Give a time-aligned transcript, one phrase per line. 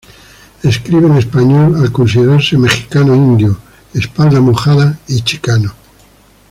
[0.63, 3.59] Escribe en español, al considerarse "mexicano indio,
[3.93, 5.75] espalda mojada y chicano".